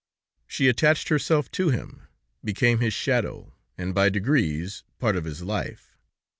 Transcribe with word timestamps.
She 0.47 0.67
attached 0.67 1.09
herself 1.09 1.51
to 1.51 1.69
him, 1.69 2.07
became 2.43 2.79
his 2.79 2.91
shadow, 2.91 3.53
and 3.77 3.93
by 3.93 4.09
degrees, 4.09 4.83
part 4.97 5.15
of 5.15 5.25
his 5.25 5.43
life. 5.43 5.95